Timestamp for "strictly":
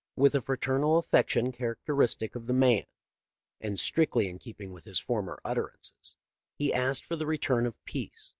3.79-4.29